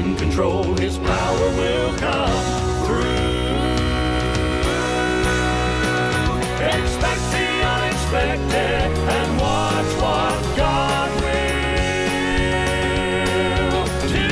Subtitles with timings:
[0.00, 0.64] in control.
[0.76, 3.04] His power will come through.
[6.64, 11.38] Expect the unexpected and watch what God will
[14.08, 14.28] do.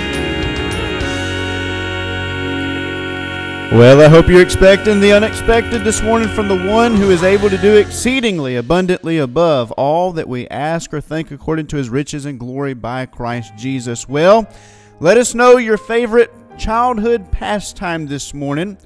[3.77, 7.51] Well, I hope you're expecting the unexpected this morning from the one who is able
[7.51, 12.25] to do exceedingly abundantly above all that we ask or think according to his riches
[12.25, 14.09] and glory by Christ Jesus.
[14.09, 14.49] Well,
[15.01, 18.77] let us know your favorite childhood pastime this morning.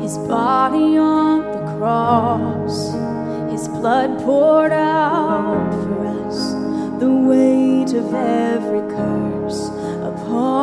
[0.00, 2.94] His body on the cross,
[3.52, 6.54] His blood poured out for us,
[6.98, 9.68] the weight of every curse
[10.00, 10.59] upon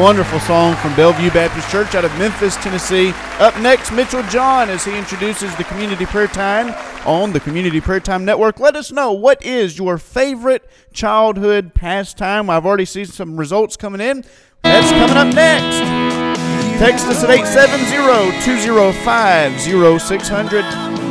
[0.00, 3.12] wonderful song from Bellevue Baptist Church out of Memphis, Tennessee.
[3.38, 6.74] Up next, Mitchell John as he introduces the Community Prayer Time
[7.06, 8.58] on the Community Prayer Time Network.
[8.58, 12.48] Let us know what is your favorite childhood pastime.
[12.48, 14.24] I've already seen some results coming in.
[14.62, 15.78] That's coming up next.
[16.78, 21.09] Text us at 870 205 0600.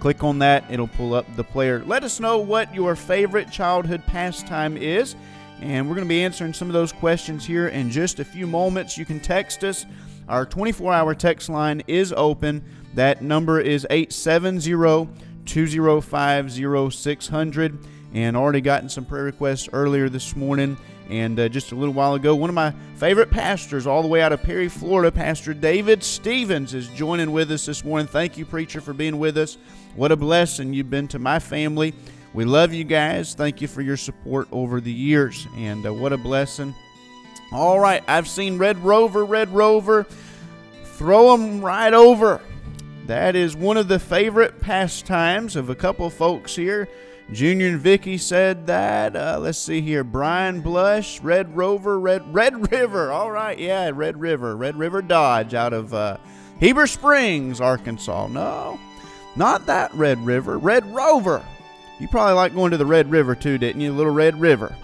[0.00, 1.84] Click on that, it'll pull up the player.
[1.86, 5.14] Let us know what your favorite childhood pastime is,
[5.60, 8.46] and we're going to be answering some of those questions here in just a few
[8.46, 8.96] moments.
[8.96, 9.84] You can text us.
[10.26, 12.64] Our 24 hour text line is open.
[12.94, 15.08] That number is 870
[15.44, 17.78] 205 0600.
[18.12, 20.76] And already gotten some prayer requests earlier this morning
[21.10, 22.34] and uh, just a little while ago.
[22.34, 26.72] One of my favorite pastors, all the way out of Perry, Florida, Pastor David Stevens,
[26.72, 28.06] is joining with us this morning.
[28.06, 29.58] Thank you, preacher, for being with us.
[30.00, 31.92] What a blessing you've been to my family.
[32.32, 33.34] We love you guys.
[33.34, 36.74] Thank you for your support over the years, and uh, what a blessing.
[37.52, 40.06] All right, I've seen Red Rover, Red Rover.
[40.84, 42.40] throw them right over.
[43.08, 46.88] That is one of the favorite pastimes of a couple folks here.
[47.30, 49.14] Junior and Vicky said that.
[49.14, 50.02] Uh, let's see here.
[50.02, 53.12] Brian Blush, Red Rover, Red Red River.
[53.12, 56.16] All right, yeah, Red River, Red River Dodge out of uh,
[56.58, 58.28] Heber Springs, Arkansas.
[58.28, 58.80] No,
[59.36, 61.44] not that Red River, Red Rover.
[61.98, 63.92] You probably like going to the Red River too, didn't you?
[63.92, 64.74] Little Red River.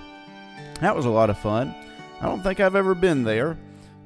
[0.81, 1.75] That was a lot of fun.
[2.21, 3.59] I don't think I've ever been there,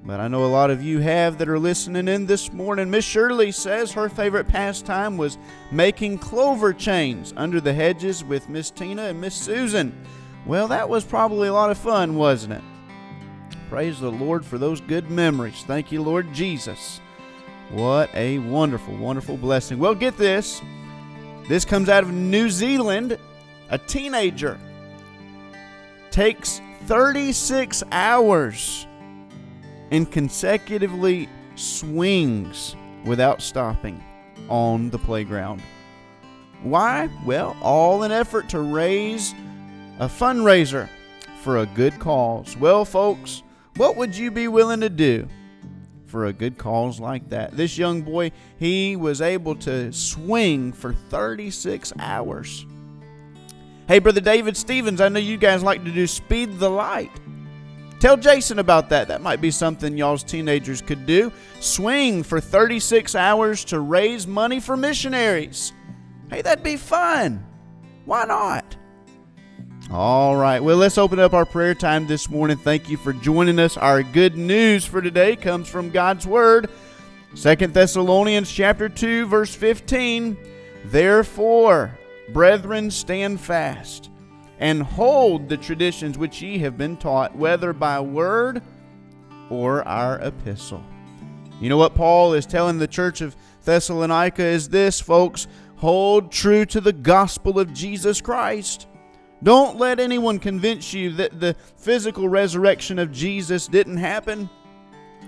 [0.05, 2.91] but I know a lot of you have that are listening in this morning.
[2.91, 5.39] Miss Shirley says her favorite pastime was
[5.71, 9.93] making clover chains under the hedges with Miss Tina and Miss Susan.
[10.47, 12.63] Well, that was probably a lot of fun, wasn't it?
[13.69, 15.63] Praise the Lord for those good memories.
[15.67, 17.01] Thank you, Lord Jesus.
[17.71, 19.79] What a wonderful, wonderful blessing.
[19.79, 20.61] Well, get this.
[21.49, 23.17] This comes out of New Zealand.
[23.71, 24.59] A teenager
[26.11, 28.87] takes 36 hours
[29.93, 32.75] and consecutively swings
[33.05, 34.03] without stopping
[34.49, 35.63] on the playground.
[36.63, 37.09] Why?
[37.25, 39.33] Well, all in effort to raise
[40.01, 40.89] a fundraiser
[41.43, 42.57] for a good cause.
[42.57, 43.43] Well, folks,
[43.77, 45.29] what would you be willing to do
[46.11, 47.57] for a good cause like that?
[47.57, 52.67] This young boy, he was able to swing for 36 hours.
[53.89, 57.11] Hey, Brother David Stevens, I know you guys like to do Speed the Light.
[58.01, 59.09] Tell Jason about that.
[59.09, 61.31] That might be something y'all's teenagers could do.
[61.61, 65.73] Swing for 36 hours to raise money for missionaries.
[66.31, 67.45] Hey, that'd be fun.
[68.07, 68.77] Why not?
[69.93, 70.63] All right.
[70.63, 72.57] Well, let's open up our prayer time this morning.
[72.57, 73.77] Thank you for joining us.
[73.77, 76.71] Our good news for today comes from God's word.
[77.35, 80.37] Second Thessalonians chapter 2 verse 15.
[80.85, 81.99] Therefore,
[82.33, 84.11] brethren, stand fast
[84.61, 88.63] and hold the traditions which ye have been taught, whether by word
[89.49, 90.85] or our epistle.
[91.61, 96.67] You know what Paul is telling the church of Thessalonica is this, folks hold true
[96.67, 98.87] to the gospel of Jesus Christ.
[99.43, 104.51] Don't let anyone convince you that the physical resurrection of Jesus didn't happen.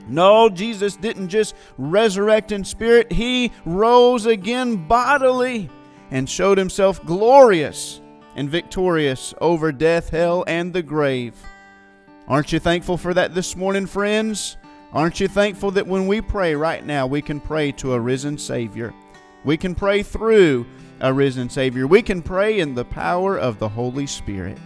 [0.09, 5.71] No, Jesus didn't just resurrect in spirit, He rose again bodily
[6.11, 8.01] and showed Himself glorious
[8.35, 11.35] and victorious over death, hell, and the grave.
[12.29, 14.57] Aren't you thankful for that this morning, friends?
[14.93, 18.37] Aren't you thankful that when we pray right now, we can pray to a risen
[18.37, 18.93] Savior?
[19.45, 20.67] We can pray through
[21.03, 21.87] a risen Savior.
[21.87, 24.59] We can pray in the power of the Holy Spirit.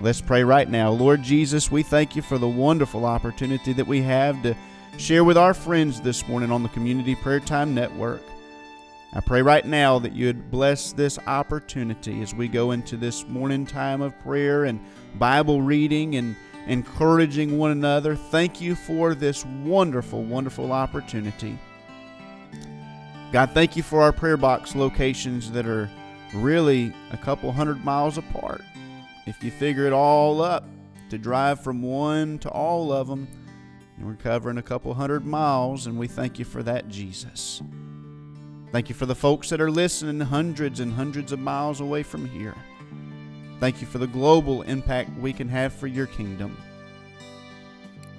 [0.00, 0.90] Let's pray right now.
[0.90, 4.56] Lord Jesus, we thank you for the wonderful opportunity that we have to
[4.98, 8.22] share with our friends this morning on the Community Prayer Time Network.
[9.12, 13.26] I pray right now that you would bless this opportunity as we go into this
[13.28, 14.80] morning time of prayer and
[15.14, 16.34] Bible reading and
[16.66, 18.16] encouraging one another.
[18.16, 21.56] Thank you for this wonderful, wonderful opportunity.
[23.32, 25.88] God, thank you for our prayer box locations that are
[26.34, 28.60] really a couple hundred miles apart.
[29.26, 30.64] If you figure it all up,
[31.08, 33.26] to drive from one to all of them,
[33.98, 37.62] we're covering a couple hundred miles, and we thank you for that, Jesus.
[38.70, 42.26] Thank you for the folks that are listening hundreds and hundreds of miles away from
[42.26, 42.54] here.
[43.60, 46.56] Thank you for the global impact we can have for your kingdom.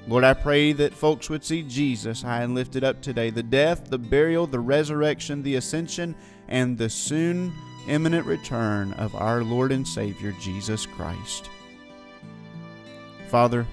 [0.06, 3.90] Lord, I pray that folks would see Jesus high and lifted up today the death,
[3.90, 6.14] the burial, the resurrection, the ascension,
[6.50, 7.54] and the soon
[7.88, 11.50] imminent return of our Lord and Savior, Jesus Christ.
[13.30, 13.66] Father,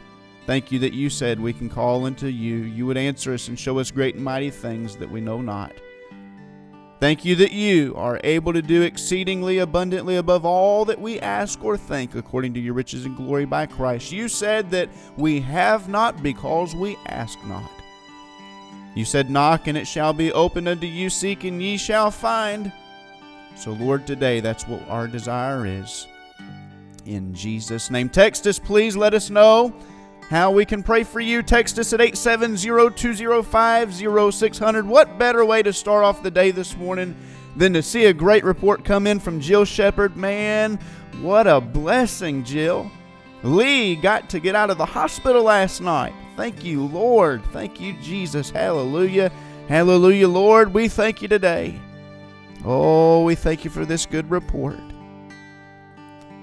[0.47, 2.59] thank you that you said we can call unto you.
[2.59, 5.73] You would answer us and show us great and mighty things that we know not.
[7.01, 11.65] Thank you that you are able to do exceedingly abundantly above all that we ask
[11.65, 14.13] or think according to your riches and glory by Christ.
[14.13, 17.71] You said that we have not because we ask not.
[18.95, 22.71] You said, Knock and it shall be opened unto you, seek and ye shall find.
[23.57, 26.07] So, Lord, today that's what our desire is.
[27.07, 28.11] In Jesus' name.
[28.11, 28.95] Text us, please.
[28.95, 29.75] Let us know
[30.31, 31.43] how we can pray for you.
[31.43, 34.87] Text us at 870-205-0600.
[34.87, 37.17] What better way to start off the day this morning
[37.57, 40.17] than to see a great report come in from Jill Shepard?
[40.17, 40.79] Man,
[41.21, 42.89] what a blessing, Jill.
[43.43, 46.15] Lee got to get out of the hospital last night.
[46.37, 47.45] Thank you, Lord.
[47.47, 48.51] Thank you, Jesus.
[48.51, 49.33] Hallelujah.
[49.69, 50.73] Hallelujah, Lord.
[50.73, 51.75] We thank you today.
[52.65, 54.79] Oh, we thank you for this good report.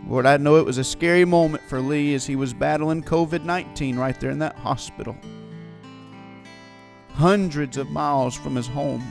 [0.08, 3.44] Lord, I know it was a scary moment for Lee as he was battling COVID
[3.44, 5.18] 19 right there in that hospital.
[7.10, 9.02] Hundreds of miles from his home,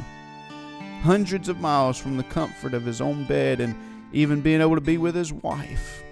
[1.03, 3.75] hundreds of miles from the comfort of his own bed, and
[4.13, 6.03] even being able to be with his wife.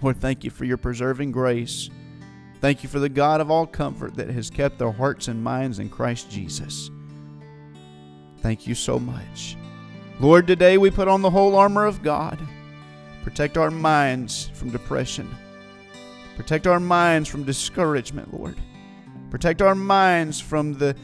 [0.00, 1.90] Lord, thank you for your preserving grace.
[2.60, 5.78] Thank you for the God of all comfort that has kept their hearts and minds
[5.78, 6.90] in Christ Jesus.
[8.38, 9.56] Thank you so much.
[10.18, 12.38] Lord, today we put on the whole armor of God.
[13.22, 15.28] Protect our minds from depression.
[16.36, 18.56] Protect our minds from discouragement, Lord.
[19.30, 20.96] Protect our minds from the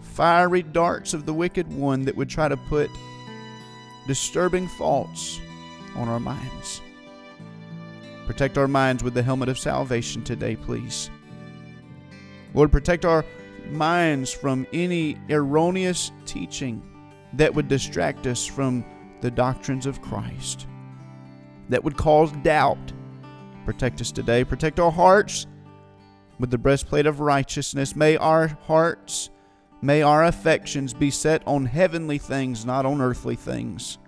[0.00, 2.90] fiery darts of the wicked one that would try to put
[4.06, 5.40] disturbing thoughts
[5.96, 6.80] on our minds.
[8.26, 11.10] Protect our minds with the helmet of salvation today, please.
[12.54, 13.24] Lord, protect our
[13.70, 16.82] minds from any erroneous teaching
[17.34, 18.84] that would distract us from
[19.20, 20.66] the doctrines of Christ,
[21.68, 22.92] that would cause doubt.
[23.64, 24.44] Protect us today.
[24.44, 25.46] Protect our hearts
[26.38, 27.96] with the breastplate of righteousness.
[27.96, 29.30] May our hearts,
[29.80, 33.98] may our affections be set on heavenly things, not on earthly things.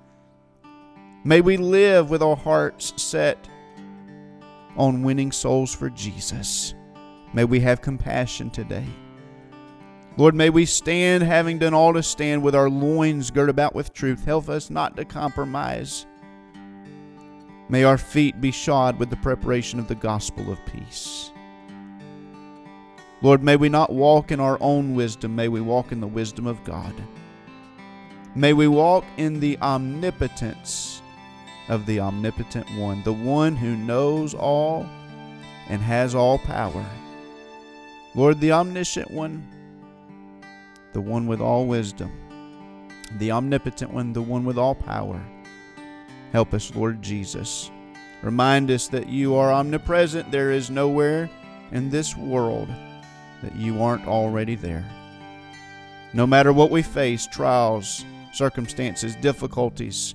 [1.25, 3.49] May we live with our hearts set
[4.77, 6.75] on winning souls for Jesus.
[7.33, 8.87] May we have compassion today.
[10.19, 13.93] Lord, may we stand, having done all to stand, with our loins girt about with
[13.93, 14.25] truth.
[14.25, 16.07] Help us not to compromise.
[17.69, 21.33] May our feet be shod with the preparation of the gospel of peace.
[23.23, 26.47] Lord, may we not walk in our own wisdom, may we walk in the wisdom
[26.47, 26.95] of God.
[28.37, 31.03] May we walk in the omnipotence
[31.69, 34.87] of the omnipotent one, the one who knows all
[35.69, 36.85] and has all power.
[38.15, 39.47] Lord, the omniscient one,
[40.93, 42.13] the one with all wisdom,
[43.19, 45.21] the omnipotent one, the one with all power.
[46.33, 47.71] Help us, Lord Jesus.
[48.23, 50.31] Remind us that you are omnipresent.
[50.31, 51.31] There is nowhere
[51.73, 52.69] in this world
[53.43, 54.85] that you aren't already there.
[56.13, 60.15] No matter what we face trials, circumstances, difficulties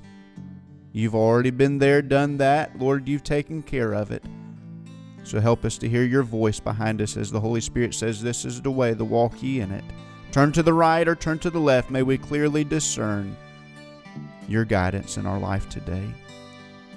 [0.93, 2.77] you've already been there, done that.
[2.77, 4.23] Lord, you've taken care of it.
[5.23, 8.43] So help us to hear your voice behind us as the Holy Spirit says, This
[8.43, 9.83] is the way, the walk ye in it.
[10.31, 11.89] Turn to the right or turn to the left.
[11.89, 13.35] May we clearly discern
[14.51, 16.13] your guidance in our life today.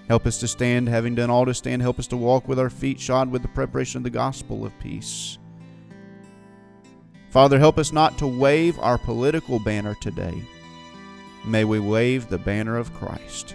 [0.08, 1.80] Help us to stand, having done all to stand.
[1.80, 4.78] Help us to walk with our feet shod with the preparation of the gospel of
[4.78, 5.38] peace.
[7.30, 10.42] Father, help us not to wave our political banner today.
[11.44, 13.54] May we wave the banner of Christ.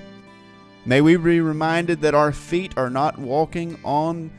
[0.86, 4.32] May we be reminded that our feet are not walking on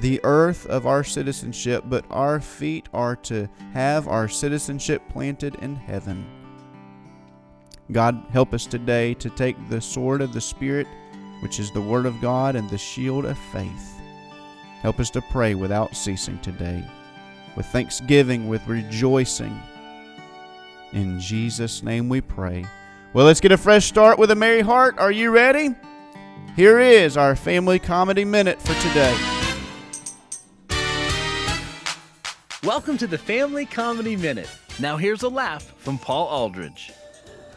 [0.00, 5.76] the earth of our citizenship, but our feet are to have our citizenship planted in
[5.76, 6.35] heaven.
[7.92, 10.86] God, help us today to take the sword of the Spirit,
[11.40, 14.00] which is the Word of God, and the shield of faith.
[14.82, 16.84] Help us to pray without ceasing today
[17.56, 19.60] with thanksgiving, with rejoicing.
[20.92, 22.64] In Jesus' name we pray.
[23.12, 24.98] Well, let's get a fresh start with a merry heart.
[24.98, 25.74] Are you ready?
[26.54, 29.16] Here is our family comedy minute for today.
[32.62, 34.50] Welcome to the Family Comedy Minute.
[34.78, 36.92] Now here's a laugh from Paul Aldridge.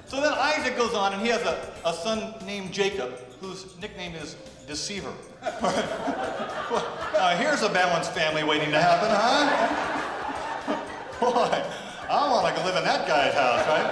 [0.09, 4.15] So then Isaac goes on and he has a, a son named Jacob, whose nickname
[4.15, 4.35] is
[4.67, 5.13] Deceiver.
[5.43, 10.79] uh, here's a balanced family waiting to happen, huh?
[11.19, 11.63] Boy,
[12.09, 13.85] I want to live in that guy's house, right?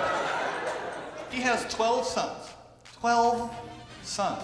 [1.29, 2.49] He has 12 sons.
[2.93, 3.55] 12
[4.01, 4.41] sons.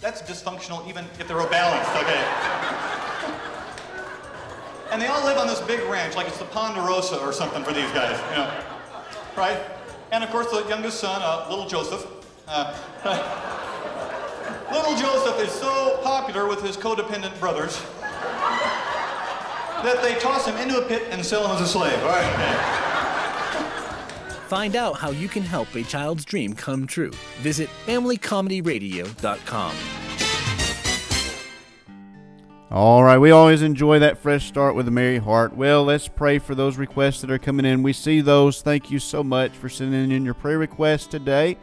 [0.00, 2.24] That's dysfunctional even if they're balanced, okay?
[4.90, 7.74] And they all live on this big ranch, like it's the Ponderosa or something for
[7.74, 8.50] these guys, you know?
[9.36, 9.60] Right?
[10.12, 12.06] And of course, the youngest son, uh, little Joseph,
[12.46, 12.74] uh,
[14.72, 17.80] little Joseph is so popular with his codependent brothers
[19.82, 21.98] that they toss him into a pit and sell him as a slave.
[22.02, 22.88] All right.
[24.48, 27.12] Find out how you can help a child's dream come true.
[27.40, 30.01] Visit FamilyComedyRadio.com.
[32.72, 35.54] All right, we always enjoy that fresh start with a merry heart.
[35.54, 37.82] Well, let's pray for those requests that are coming in.
[37.82, 38.62] We see those.
[38.62, 41.58] Thank you so much for sending in your prayer requests today.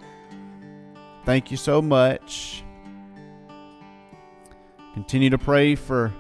[1.26, 2.64] Thank you so much.
[4.94, 6.14] Continue to pray for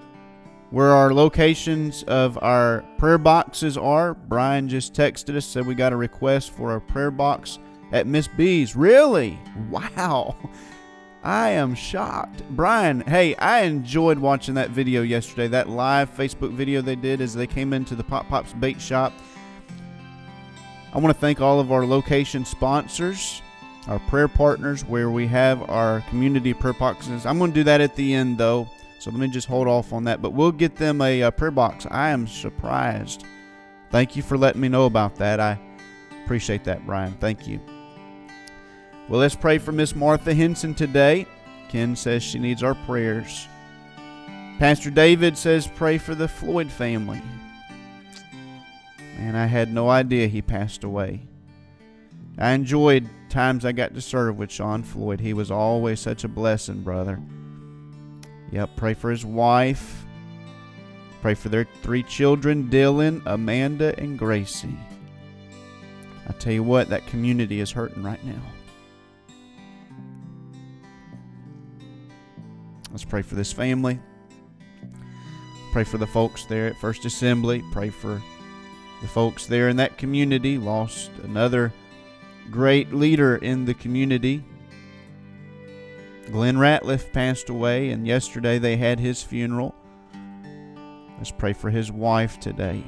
[0.71, 4.15] where our locations of our prayer boxes are.
[4.15, 7.59] Brian just texted us, said we got a request for a prayer box
[7.91, 8.75] at Miss B's.
[8.75, 9.37] Really?
[9.69, 10.35] Wow.
[11.23, 12.43] I am shocked.
[12.51, 17.33] Brian, hey, I enjoyed watching that video yesterday, that live Facebook video they did as
[17.33, 19.11] they came into the Pop Pop's bait shop.
[20.93, 23.41] I want to thank all of our location sponsors,
[23.87, 27.25] our prayer partners, where we have our community prayer boxes.
[27.25, 29.91] I'm going to do that at the end, though, so let me just hold off
[29.91, 30.21] on that.
[30.21, 31.85] But we'll get them a, a prayer box.
[31.91, 33.25] I am surprised.
[33.91, 35.39] Thank you for letting me know about that.
[35.39, 35.59] I
[36.23, 37.13] appreciate that, Brian.
[37.13, 37.59] Thank you.
[39.09, 41.25] Well, let's pray for Miss Martha Henson today.
[41.67, 43.47] Ken says she needs our prayers.
[44.59, 47.19] Pastor David says, pray for the Floyd family.
[49.17, 51.21] And I had no idea he passed away.
[52.37, 55.19] I enjoyed times I got to serve with Sean Floyd.
[55.19, 57.19] He was always such a blessing, brother.
[58.51, 60.05] Yep, pray for his wife.
[61.23, 64.77] Pray for their three children Dylan, Amanda, and Gracie.
[66.27, 68.41] I tell you what, that community is hurting right now.
[72.99, 73.97] Let's pray for this family.
[75.71, 77.63] Pray for the folks there at First Assembly.
[77.71, 78.21] Pray for
[79.01, 80.57] the folks there in that community.
[80.57, 81.71] Lost another
[82.51, 84.43] great leader in the community.
[86.29, 89.73] Glenn Ratliff passed away, and yesterday they had his funeral.
[91.17, 92.83] Let's pray for his wife today.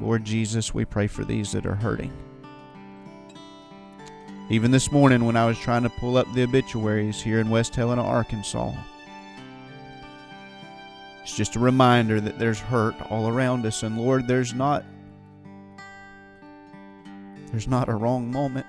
[0.00, 2.14] Lord Jesus, we pray for these that are hurting.
[4.48, 7.76] Even this morning, when I was trying to pull up the obituaries here in West
[7.76, 8.72] Helena, Arkansas,
[11.30, 13.84] it's just a reminder that there's hurt all around us.
[13.84, 14.84] And Lord, there's not
[17.52, 18.66] there's not a wrong moment.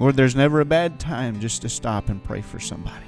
[0.00, 3.06] Lord, there's never a bad time just to stop and pray for somebody.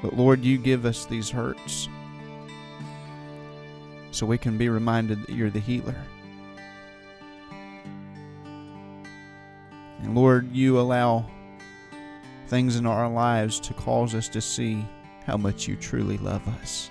[0.00, 1.88] But Lord, you give us these hurts
[4.12, 5.96] so we can be reminded that you're the healer.
[10.04, 11.24] And Lord, you allow
[12.48, 14.86] things in our lives to cause us to see
[15.26, 16.90] how much you truly love us.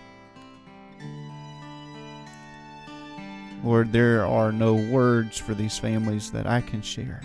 [3.63, 7.21] Lord, there are no words for these families that I can share.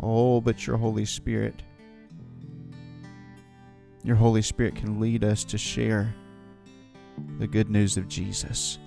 [0.00, 1.60] Oh, but your Holy Spirit,
[4.04, 6.14] your Holy Spirit can lead us to share
[7.38, 8.78] the good news of Jesus.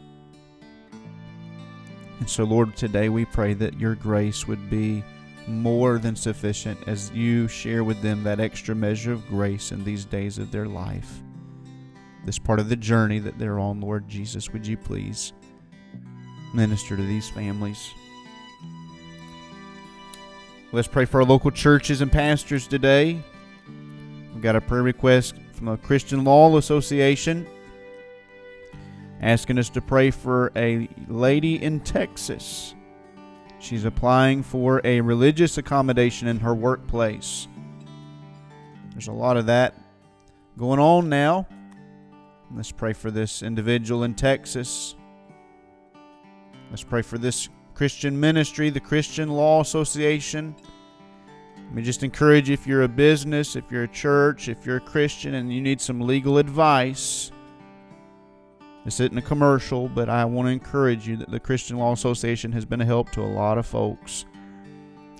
[2.19, 5.03] And so, Lord, today we pray that your grace would be
[5.47, 10.05] more than sufficient as you share with them that extra measure of grace in these
[10.05, 11.21] days of their life.
[12.25, 15.33] This part of the journey that they're on, Lord Jesus, would you please
[16.53, 17.91] minister to these families?
[20.71, 23.21] Let's pray for our local churches and pastors today.
[24.33, 27.47] We've got a prayer request from the Christian Law Association
[29.21, 32.74] asking us to pray for a lady in Texas
[33.59, 37.47] She's applying for a religious accommodation in her workplace.
[38.91, 39.75] There's a lot of that
[40.57, 41.47] going on now.
[42.53, 44.95] Let's pray for this individual in Texas.
[46.69, 50.55] Let's pray for this Christian ministry, the Christian Law Association.
[51.57, 54.77] Let me just encourage you if you're a business, if you're a church, if you're
[54.77, 57.31] a Christian and you need some legal advice,
[58.85, 62.51] this isn't a commercial, but I want to encourage you that the Christian Law Association
[62.51, 64.25] has been a help to a lot of folks.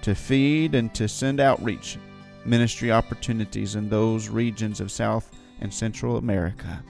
[0.02, 1.98] to feed and to send outreach
[2.46, 5.32] ministry opportunities in those regions of South
[5.62, 6.84] and Central America.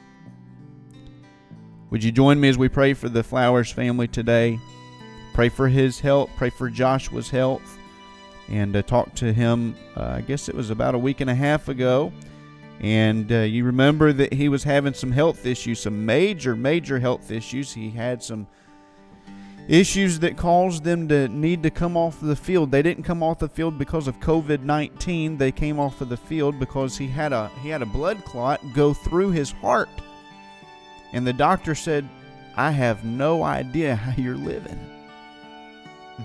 [1.92, 4.60] Would you join me as we pray for the Flowers family today?
[5.34, 7.78] Pray for his health, pray for Joshua's health,
[8.50, 9.76] and uh, talk to him.
[9.96, 12.12] Uh, I guess it was about a week and a half ago.
[12.80, 17.32] And uh, you remember that he was having some health issues, some major, major health
[17.32, 17.72] issues.
[17.72, 18.48] He had some
[19.68, 22.72] issues that caused them to need to come off the field.
[22.72, 25.38] They didn't come off the field because of COVID-19.
[25.38, 28.62] They came off of the field because he had a he had a blood clot
[28.74, 29.90] go through his heart.
[31.14, 32.08] And the doctor said,
[32.56, 34.80] "I have no idea how you're living."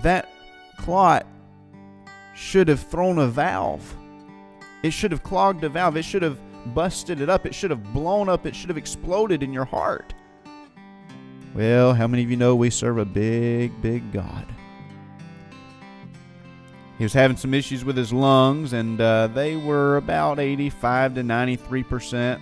[0.01, 0.29] That
[0.77, 1.25] clot
[2.35, 3.95] should have thrown a valve.
[4.83, 5.97] It should have clogged a valve.
[5.97, 6.39] It should have
[6.73, 7.45] busted it up.
[7.45, 8.45] It should have blown up.
[8.45, 10.13] It should have exploded in your heart.
[11.53, 14.45] Well, how many of you know we serve a big, big God?
[16.99, 21.23] he was having some issues with his lungs, and uh, they were about 85 to
[21.23, 22.41] 93 percent,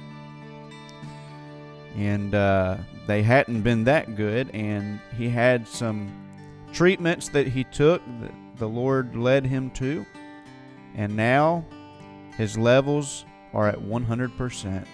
[1.95, 4.49] and uh, they hadn't been that good.
[4.55, 6.11] And he had some
[6.73, 10.03] treatments that he took that the Lord led him to,
[10.95, 11.63] and now
[12.35, 14.87] his levels are at 100 percent.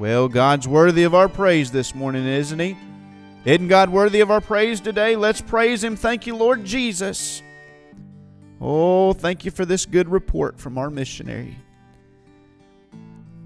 [0.00, 2.76] Well, God's worthy of our praise this morning, isn't He?
[3.44, 5.16] Isn't God worthy of our praise today?
[5.16, 5.96] Let's praise Him.
[5.96, 7.42] Thank you, Lord Jesus.
[8.60, 11.56] Oh, thank you for this good report from our missionary.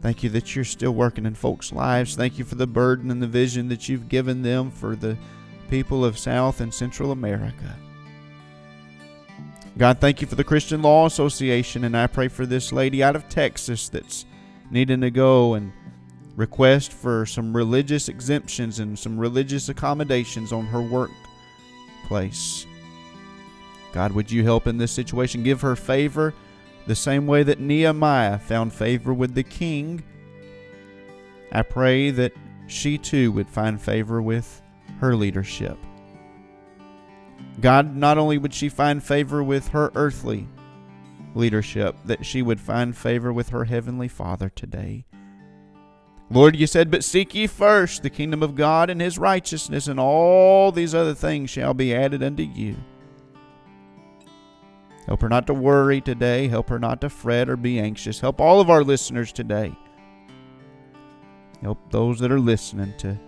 [0.00, 2.14] Thank you that you're still working in folks' lives.
[2.14, 5.16] Thank you for the burden and the vision that you've given them for the
[5.68, 7.76] people of South and Central America.
[9.76, 13.16] God, thank you for the Christian Law Association, and I pray for this lady out
[13.16, 14.26] of Texas that's
[14.70, 15.72] needing to go and
[16.38, 22.64] request for some religious exemptions and some religious accommodations on her workplace.
[23.92, 25.42] God, would you help in this situation?
[25.42, 26.32] Give her favor
[26.86, 30.04] the same way that Nehemiah found favor with the king.
[31.50, 32.32] I pray that
[32.68, 34.62] she too would find favor with
[35.00, 35.76] her leadership.
[37.60, 40.46] God, not only would she find favor with her earthly
[41.34, 45.07] leadership, that she would find favor with her heavenly Father today.
[46.30, 49.98] Lord, you said, But seek ye first the kingdom of God and his righteousness, and
[49.98, 52.76] all these other things shall be added unto you.
[55.06, 56.48] Help her not to worry today.
[56.48, 58.20] Help her not to fret or be anxious.
[58.20, 59.74] Help all of our listeners today.
[61.62, 63.18] Help those that are listening to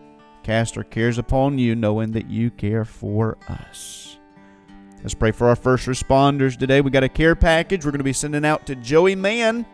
[0.43, 4.19] cast our cares upon you, knowing that you care for us.
[4.99, 6.83] Let's pray for our first responders today.
[6.83, 9.65] We got a care package we're going to be sending out to Joey Mann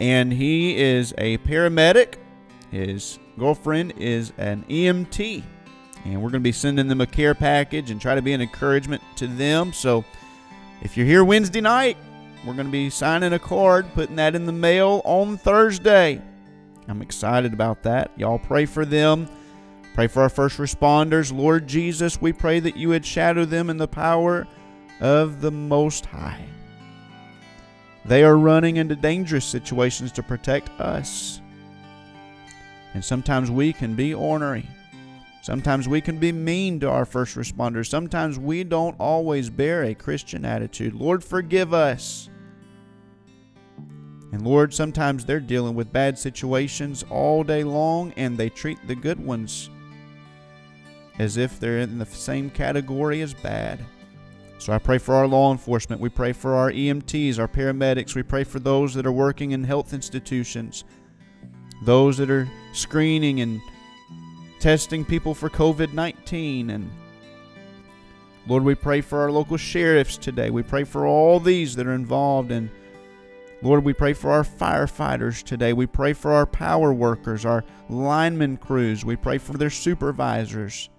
[0.00, 2.14] and he is a paramedic.
[2.70, 5.42] His girlfriend is an EMT.
[6.04, 8.40] And we're going to be sending them a care package and try to be an
[8.40, 9.72] encouragement to them.
[9.72, 10.04] So
[10.80, 11.98] if you're here Wednesday night,
[12.46, 16.22] we're going to be signing a card, putting that in the mail on Thursday.
[16.88, 18.10] I'm excited about that.
[18.16, 19.28] Y'all pray for them.
[19.94, 21.36] Pray for our first responders.
[21.36, 24.46] Lord Jesus, we pray that you would shadow them in the power
[25.00, 26.46] of the Most High.
[28.04, 31.40] They are running into dangerous situations to protect us.
[32.94, 34.66] And sometimes we can be ornery.
[35.42, 37.86] Sometimes we can be mean to our first responders.
[37.86, 40.94] Sometimes we don't always bear a Christian attitude.
[40.94, 42.28] Lord, forgive us.
[44.32, 48.94] And Lord, sometimes they're dealing with bad situations all day long and they treat the
[48.94, 49.70] good ones
[51.18, 53.84] as if they're in the same category as bad.
[54.60, 56.02] So I pray for our law enforcement.
[56.02, 58.14] We pray for our EMTs, our paramedics.
[58.14, 60.84] We pray for those that are working in health institutions,
[61.82, 63.62] those that are screening and
[64.58, 66.68] testing people for COVID 19.
[66.68, 66.90] And
[68.46, 70.50] Lord, we pray for our local sheriffs today.
[70.50, 72.68] We pray for all these that are involved And
[73.62, 75.72] Lord, we pray for our firefighters today.
[75.72, 79.06] We pray for our power workers, our lineman crews.
[79.06, 80.90] We pray for their supervisors.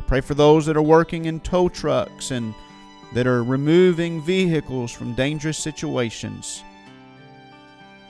[0.00, 2.54] Pray for those that are working in tow trucks and
[3.12, 6.62] that are removing vehicles from dangerous situations.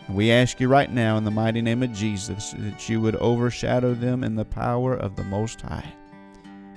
[0.06, 3.16] And we ask you right now in the mighty name of Jesus that you would
[3.16, 5.92] overshadow them in the power of the Most High.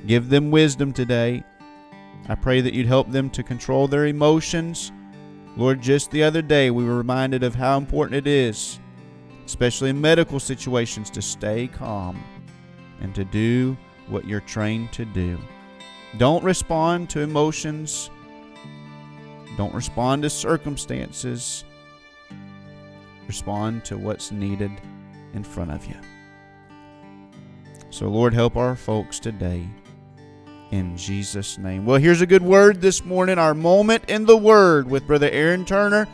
[0.06, 1.44] Give them wisdom today.
[2.28, 4.92] I pray that you'd help them to control their emotions.
[5.58, 8.80] Lord, just the other day we were reminded of how important it is,
[9.46, 12.24] especially in medical situations, to stay calm
[13.02, 13.78] and to do
[14.14, 15.38] what you're trained to do.
[16.18, 18.10] Don't respond to emotions.
[19.58, 21.66] Don't respond to circumstances.
[23.28, 24.72] Respond to what's needed
[25.34, 25.96] in front of you.
[27.90, 29.68] So, Lord, help our folks today
[30.72, 31.86] in Jesus' name.
[31.86, 35.66] Well, here's a good word this morning our moment in the Word with Brother Aaron
[35.66, 36.08] Turner.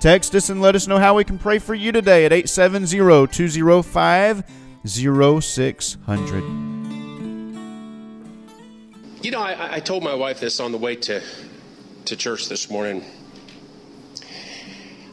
[0.00, 3.26] Text us and let us know how we can pray for you today at 870
[3.28, 4.44] 205
[4.84, 6.69] 0600.
[9.22, 11.22] You know, I, I told my wife this on the way to,
[12.06, 13.04] to church this morning.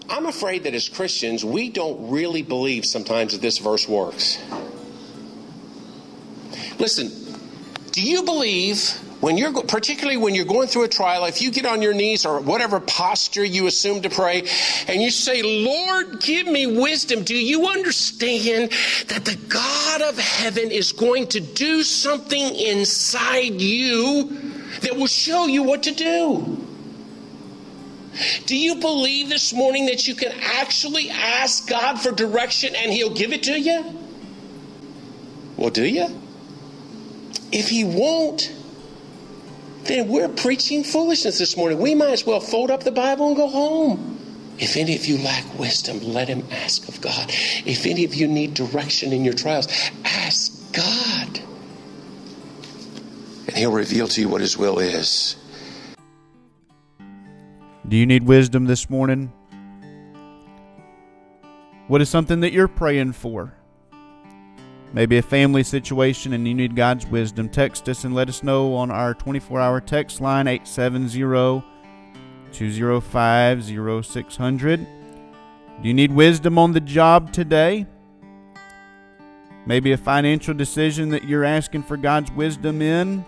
[0.09, 4.41] I'm afraid that as Christians, we don't really believe sometimes that this verse works.
[6.79, 7.11] Listen,
[7.91, 11.65] do you believe when you're particularly when you're going through a trial if you get
[11.65, 14.47] on your knees or whatever posture you assume to pray
[14.87, 18.71] and you say lord give me wisdom do you understand
[19.07, 25.45] that the god of heaven is going to do something inside you that will show
[25.45, 26.63] you what to do?
[28.45, 33.13] Do you believe this morning that you can actually ask god for direction and he'll
[33.13, 33.85] give it to you?
[35.55, 36.07] Well do you?
[37.51, 38.51] If he won't
[39.87, 41.79] then we're preaching foolishness this morning.
[41.79, 44.17] We might as well fold up the Bible and go home.
[44.59, 47.29] If any of you lack wisdom, let him ask of God.
[47.29, 49.67] If any of you need direction in your trials,
[50.03, 51.39] ask God.
[53.47, 55.35] And he'll reveal to you what his will is.
[57.87, 59.31] Do you need wisdom this morning?
[61.87, 63.56] What is something that you're praying for?
[64.93, 67.49] Maybe a family situation and you need God's wisdom.
[67.49, 71.63] Text us and let us know on our 24 hour text line 870
[72.51, 74.87] 205 0600.
[75.81, 77.85] Do you need wisdom on the job today?
[79.65, 83.25] Maybe a financial decision that you're asking for God's wisdom in?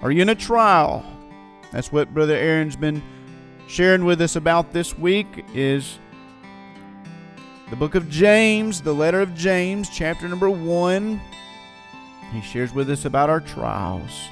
[0.00, 1.04] Are you in a trial?
[1.70, 3.02] That's what Brother Aaron's been
[3.68, 5.98] sharing with us about this week is
[7.70, 11.20] the book of James, the letter of James, chapter number 1.
[12.32, 14.28] He shares with us about our trials.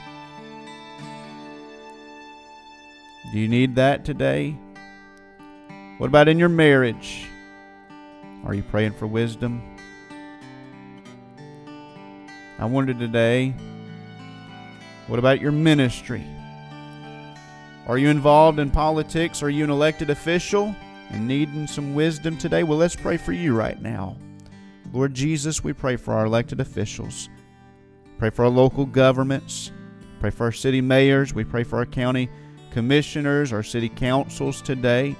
[3.33, 4.57] Do you need that today?
[5.97, 7.27] What about in your marriage?
[8.45, 9.63] Are you praying for wisdom?
[12.59, 13.55] I wonder today,
[15.07, 16.27] what about your ministry?
[17.87, 19.43] Are you involved in politics?
[19.43, 20.77] Are you an elected official
[21.11, 22.63] and needing some wisdom today?
[22.63, 24.17] Well, let's pray for you right now.
[24.93, 27.29] Lord Jesus, we pray for our elected officials.
[28.19, 29.73] Pray for our local governments.
[30.21, 31.35] Pray for our city mayors.
[31.35, 32.29] We pray for our county
[32.71, 35.17] commissioners, our city councils today.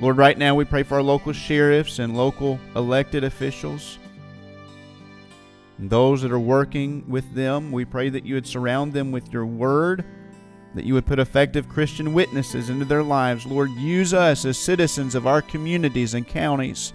[0.00, 3.98] Lord, right now we pray for our local sheriffs and local elected officials.
[5.78, 9.32] And those that are working with them, we pray that you would surround them with
[9.32, 10.04] your word,
[10.76, 13.46] that you would put effective Christian witnesses into their lives.
[13.46, 16.92] Lord, use us as citizens of our communities and counties,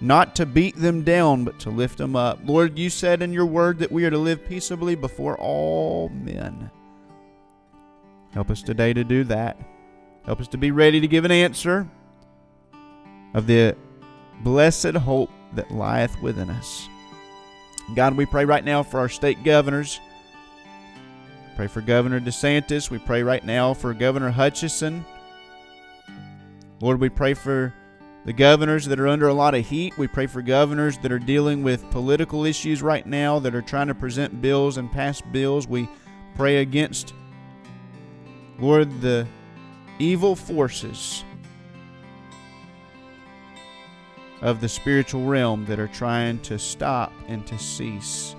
[0.00, 2.40] not to beat them down, but to lift them up.
[2.42, 6.70] Lord, you said in your word that we are to live peaceably before all men.
[8.32, 9.58] Help us today to do that.
[10.24, 11.86] Help us to be ready to give an answer
[13.34, 13.76] of the
[14.40, 16.88] blessed hope that lieth within us.
[17.94, 20.00] God, we pray right now for our state governors.
[21.56, 22.90] Pray for Governor DeSantis.
[22.90, 25.04] We pray right now for Governor Hutchinson.
[26.80, 27.74] Lord, we pray for
[28.24, 29.96] the governors that are under a lot of heat.
[29.98, 33.88] We pray for governors that are dealing with political issues right now, that are trying
[33.88, 35.68] to present bills and pass bills.
[35.68, 35.88] We
[36.34, 37.14] pray against
[38.58, 39.26] Lord, the
[39.98, 41.24] evil forces
[44.40, 48.36] of the spiritual realm that are trying to stop and to cease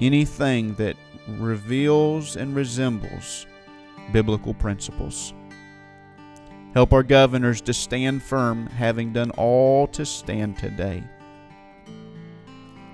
[0.00, 0.96] anything that
[1.28, 3.46] reveals and resembles
[4.12, 5.32] biblical principles.
[6.74, 11.02] Help our governors to stand firm, having done all to stand today.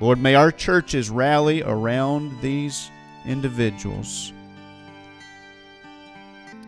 [0.01, 2.91] Lord, may our churches rally around these
[3.27, 4.33] individuals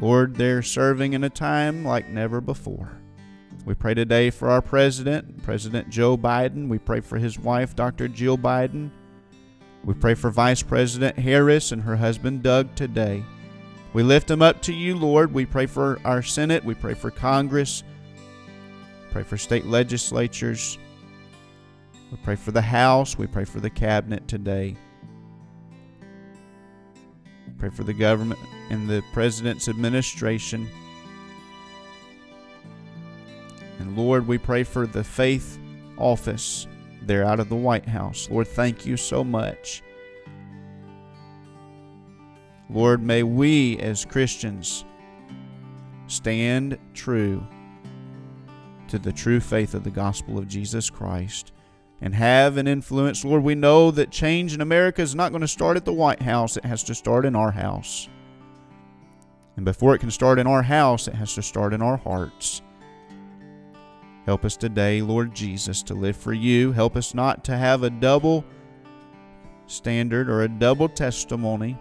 [0.03, 2.99] Lord, they're serving in a time like never before.
[3.65, 6.69] We pray today for our president, President Joe Biden.
[6.69, 8.09] We pray for his wife, Dr.
[8.09, 8.91] Jill Biden.
[9.85, 13.25] We pray for Vice President Harris and her husband Doug today.
[13.93, 15.35] We lift them up to you, Lord.
[15.35, 16.65] We pray for our Senate.
[16.65, 17.83] We pray for Congress.
[19.11, 20.79] Pray for state legislatures.
[22.13, 23.19] We pray for the House.
[23.19, 24.77] We pray for the cabinet today.
[27.59, 30.69] Pray for the government and the president's administration.
[33.81, 35.59] And Lord, we pray for the faith
[35.97, 36.67] office
[37.07, 38.29] there out of the White House.
[38.31, 39.83] Lord, thank you so much.
[42.71, 44.85] Lord, may we as Christians
[46.07, 47.47] stand true
[48.89, 51.53] to the true faith of the gospel of Jesus Christ
[52.01, 53.25] and have an influence.
[53.25, 56.23] Lord, we know that change in America is not going to start at the White
[56.23, 58.09] House, it has to start in our house.
[59.57, 62.63] And before it can start in our house, it has to start in our hearts.
[64.27, 66.73] Help us today, Lord Jesus, to live for you.
[66.73, 68.45] Help us not to have a double
[69.67, 71.77] standard or a double testimony.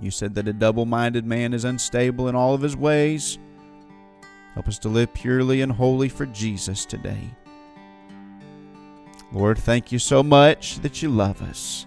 [0.00, 3.38] You said that a double minded man is unstable in all of his ways.
[4.54, 7.30] Help us to live purely and holy for Jesus today.
[9.32, 11.86] Lord, thank you so much that you love us.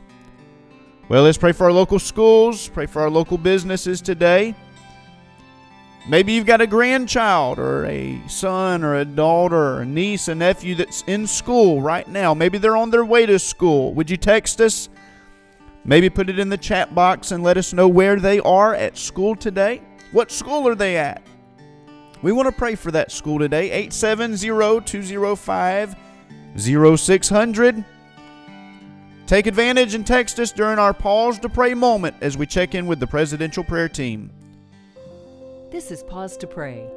[1.09, 4.55] Well, let's pray for our local schools, pray for our local businesses today.
[6.05, 10.35] Maybe you've got a grandchild or a son or a daughter or a niece, a
[10.35, 12.33] nephew that's in school right now.
[12.33, 13.93] Maybe they're on their way to school.
[13.93, 14.89] Would you text us?
[15.85, 18.97] Maybe put it in the chat box and let us know where they are at
[18.97, 19.81] school today.
[20.11, 21.21] What school are they at?
[22.21, 23.71] We want to pray for that school today.
[23.71, 25.95] 870 205
[26.57, 27.85] 0600.
[29.25, 32.87] Take advantage and text us during our pause to pray moment as we check in
[32.87, 34.31] with the presidential prayer team.
[35.73, 36.87] This is Pause to Pray,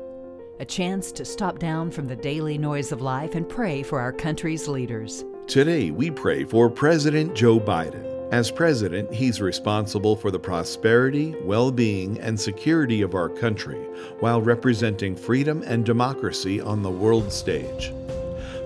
[0.60, 4.12] a chance to stop down from the daily noise of life and pray for our
[4.12, 5.24] country's leaders.
[5.46, 8.04] Today, we pray for President Joe Biden.
[8.32, 13.78] As president, he's responsible for the prosperity, well being, and security of our country
[14.20, 17.94] while representing freedom and democracy on the world stage.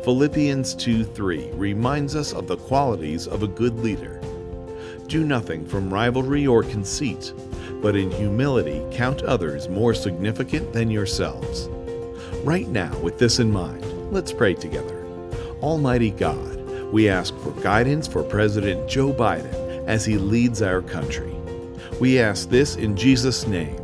[0.03, 4.21] Philippians 2 3 reminds us of the qualities of a good leader.
[5.11, 7.35] Do nothing from rivalry or conceit,
[7.83, 11.69] but in humility count others more significant than yourselves.
[12.45, 15.05] Right now, with this in mind, let's pray together.
[15.63, 16.61] Almighty God,
[16.93, 21.35] we ask for guidance for President Joe Biden as he leads our country.
[21.99, 23.77] We ask this in Jesus' name.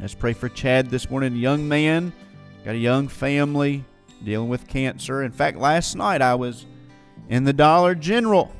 [0.00, 1.36] Let's pray for Chad this morning.
[1.36, 2.12] Young man,
[2.64, 3.84] got a young family
[4.24, 5.22] dealing with cancer.
[5.22, 6.66] In fact, last night I was
[7.28, 8.50] in the Dollar General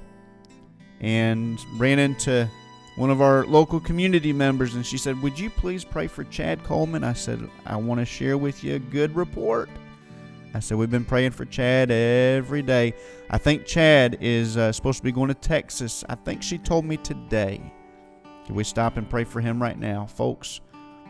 [1.01, 2.49] and ran into
[2.97, 6.63] one of our local community members and she said, Would you please pray for Chad
[6.65, 7.03] Coleman?
[7.03, 9.69] I said, I want to share with you a good report.
[10.53, 12.95] I said, We've been praying for Chad every day.
[13.31, 16.05] I think Chad is uh, supposed to be going to Texas.
[16.09, 17.61] I think she told me today.
[18.47, 20.07] Can we stop and pray for him right now?
[20.07, 20.61] Folks,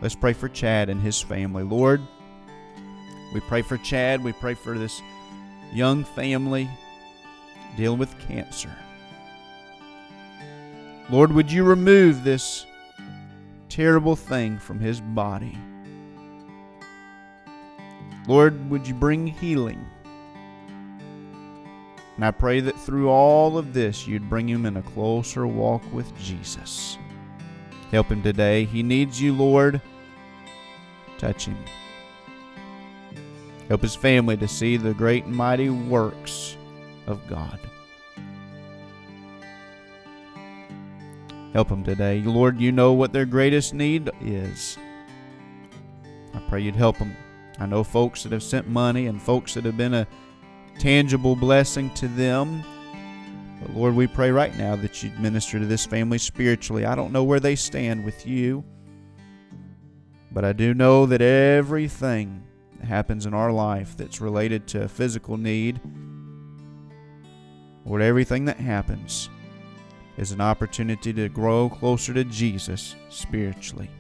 [0.01, 1.65] let's pray for Chad and his family.
[1.65, 2.01] Lord,
[3.35, 4.23] we pray for Chad.
[4.23, 5.03] We pray for this
[5.73, 6.71] young family
[7.77, 8.75] dealing with cancer.
[11.11, 12.65] Lord, would you remove this
[13.69, 15.59] terrible thing from his body?
[18.27, 19.85] Lord, would you bring healing?
[22.15, 25.83] And I pray that through all of this, you'd bring him in a closer walk
[25.93, 26.97] with Jesus.
[27.91, 28.65] Help him today.
[28.65, 29.81] He needs you, Lord.
[31.19, 31.57] Touch him.
[33.69, 36.57] Help his family to see the great and mighty works
[37.07, 37.59] of God.
[41.53, 42.21] Help them today.
[42.21, 44.77] Lord, you know what their greatest need is.
[46.35, 47.17] I pray you'd help them.
[47.61, 50.07] I know folks that have sent money and folks that have been a
[50.81, 52.65] tangible blessing to them.
[53.63, 56.85] But Lord, we pray right now that you'd minister to this family spiritually.
[56.85, 58.65] I don't know where they stand with you,
[60.33, 62.43] but I do know that everything
[62.85, 65.81] happens in our life that's related to physical need,
[67.85, 69.29] Lord, everything that happens,
[70.17, 73.91] is an opportunity to grow closer to Jesus spiritually.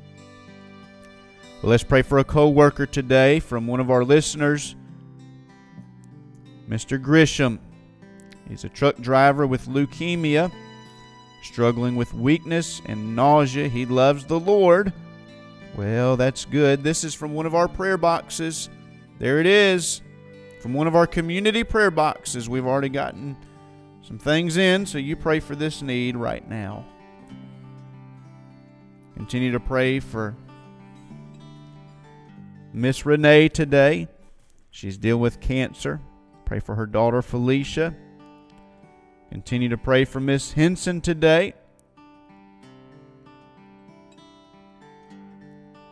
[1.62, 4.76] Well, let's pray for a co worker today from one of our listeners,
[6.68, 7.02] Mr.
[7.02, 7.58] Grisham.
[8.48, 10.52] He's a truck driver with leukemia,
[11.42, 13.68] struggling with weakness and nausea.
[13.68, 14.92] He loves the Lord.
[15.74, 16.84] Well, that's good.
[16.84, 18.68] This is from one of our prayer boxes.
[19.18, 20.02] There it is.
[20.60, 22.48] From one of our community prayer boxes.
[22.48, 23.36] We've already gotten
[24.02, 26.84] some things in, so you pray for this need right now.
[29.14, 30.34] Continue to pray for
[32.72, 34.08] Miss Renee today.
[34.70, 36.00] She's dealing with cancer.
[36.44, 37.94] Pray for her daughter Felicia.
[39.30, 41.54] Continue to pray for Miss Henson today.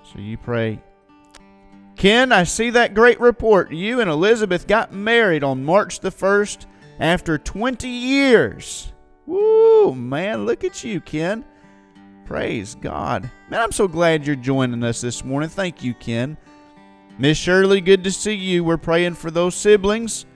[0.03, 0.83] So you pray
[2.03, 3.71] Ken, I see that great report.
[3.71, 6.67] You and Elizabeth got married on March the 1st
[6.99, 8.93] after 20 years.
[9.25, 11.45] Woo, man, look at you, Ken.
[12.25, 13.31] Praise God.
[13.49, 15.49] Man, I'm so glad you're joining us this morning.
[15.49, 16.37] Thank you, Ken.
[17.21, 18.65] Miss Shirley, good to see you.
[18.65, 20.27] We're praying for those siblings.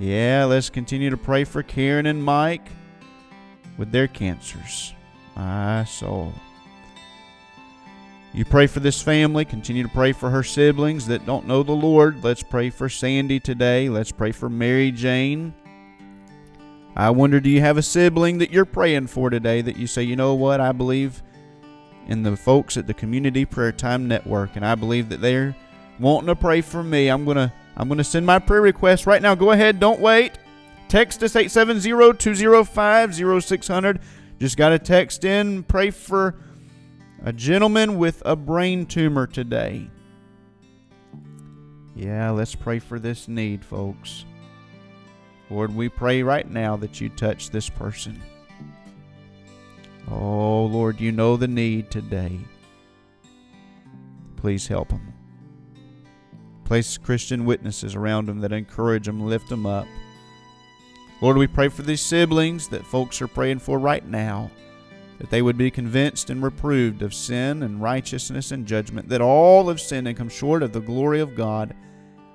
[0.00, 2.68] Yeah, let's continue to pray for Karen and Mike
[3.78, 4.92] with their cancers.
[5.36, 6.32] My soul.
[8.32, 9.44] You pray for this family.
[9.44, 12.22] Continue to pray for her siblings that don't know the Lord.
[12.22, 13.88] Let's pray for Sandy today.
[13.88, 15.52] Let's pray for Mary Jane.
[16.94, 20.04] I wonder, do you have a sibling that you're praying for today that you say,
[20.04, 21.22] you know what, I believe
[22.06, 25.56] in the folks at the Community Prayer Time Network, and I believe that they're
[25.98, 27.08] wanting to pray for me.
[27.08, 29.34] I'm gonna I'm gonna send my prayer request right now.
[29.34, 30.32] Go ahead, don't wait.
[30.88, 34.00] Text us 870-205-0600.
[34.40, 36.34] Just got to text in, pray for
[37.24, 39.90] a gentleman with a brain tumor today.
[41.94, 44.24] Yeah, let's pray for this need, folks.
[45.50, 48.20] Lord, we pray right now that you touch this person.
[50.10, 52.38] Oh, Lord, you know the need today.
[54.36, 55.12] Please help them.
[56.64, 59.86] Place Christian witnesses around them that encourage them, lift them up.
[61.20, 64.50] Lord, we pray for these siblings that folks are praying for right now,
[65.20, 69.68] that they would be convinced and reproved of sin and righteousness and judgment, that all
[69.68, 71.74] have sinned and come short of the glory of God,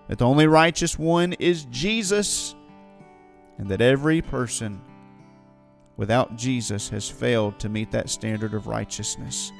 [0.08, 2.54] that the only righteous one is Jesus
[3.58, 4.80] and that every person
[5.98, 9.52] without Jesus has failed to meet that standard of righteousness.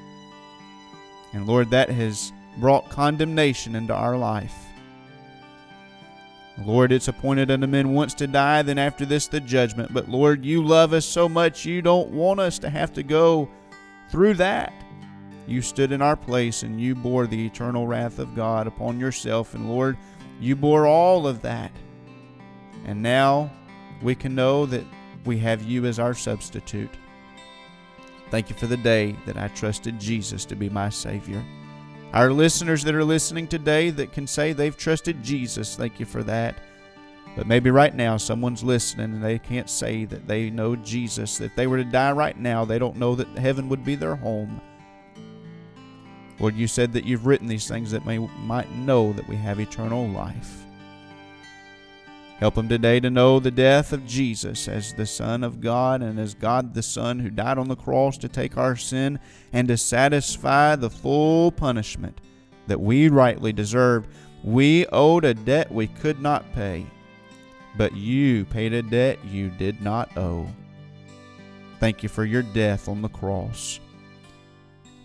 [1.34, 4.64] And Lord, that has brought condemnation into our life.
[6.64, 9.93] Lord, it's appointed unto men once to die, then after this the judgment.
[9.93, 13.49] But Lord, you love us so much, you don't want us to have to go
[14.10, 14.74] through that.
[15.47, 19.53] You stood in our place and you bore the eternal wrath of God upon yourself.
[19.53, 19.97] And Lord,
[20.39, 21.72] you bore all of that.
[22.86, 23.51] And now
[24.01, 24.86] we can know that
[25.26, 26.91] we have you as our substitute.
[28.32, 31.43] Thank you for the day that I trusted Jesus to be my Savior.
[32.16, 36.24] Our listeners that are listening today that can say they've trusted Jesus, thank you for
[36.24, 36.57] that.
[37.36, 41.41] But maybe right now someone's listening and they can't say that they know Jesus.
[41.41, 44.16] If they were to die right now, they don't know that heaven would be their
[44.16, 44.61] home.
[46.39, 49.59] Lord, you said that you've written these things that we might know that we have
[49.59, 50.64] eternal life.
[52.40, 56.20] Help them today to know the death of Jesus as the Son of God and
[56.20, 59.20] as God the Son who died on the cross to take our sin
[59.54, 62.20] and to satisfy the full punishment
[62.68, 64.10] that we rightly deserved.
[64.44, 66.86] We owed a debt we could not pay,
[67.78, 70.48] but you paid a debt you did not owe.
[71.80, 73.80] Thank you for your death on the cross.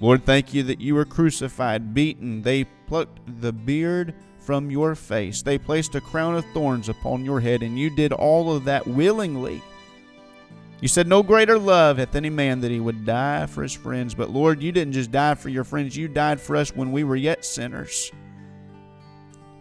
[0.00, 2.42] Lord, thank you that you were crucified, beaten.
[2.42, 4.14] They plucked the beard
[4.50, 5.42] from your face.
[5.42, 8.84] They placed a crown of thorns upon your head, and you did all of that
[8.84, 9.62] willingly.
[10.80, 14.12] You said, No greater love hath any man that he would die for his friends.
[14.12, 17.04] But Lord, you didn't just die for your friends, you died for us when we
[17.04, 18.10] were yet sinners.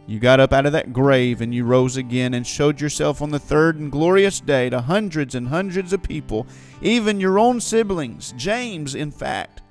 [0.08, 3.30] You got up out of that grave and you rose again and showed yourself on
[3.30, 6.48] the third and glorious day to hundreds and hundreds of people,
[6.82, 9.62] even your own siblings, James, in fact,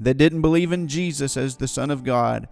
[0.00, 2.48] that didn't believe in Jesus as the Son of God.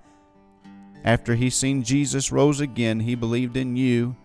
[1.04, 4.16] After he seen Jesus rose again, he believed in you.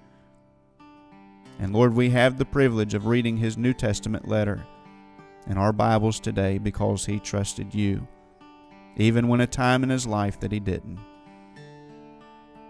[1.60, 4.64] And Lord, we have the privilege of reading his New Testament letter
[5.48, 8.08] in our Bibles today because he trusted you,
[8.96, 11.00] even when a time in his life that he didn't.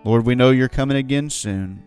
[0.06, 1.84] Lord, we know you're coming again soon.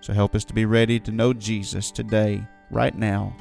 [0.00, 3.36] So help us to be ready to know Jesus today, right now.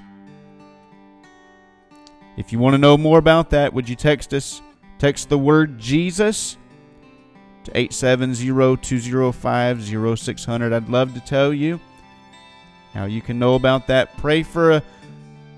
[2.35, 4.61] If you want to know more about that, would you text us?
[4.99, 6.57] Text the word Jesus
[7.67, 10.73] to 870-205-0600.
[10.73, 11.79] I'd love to tell you
[12.93, 14.15] how you can know about that.
[14.17, 14.81] Pray for a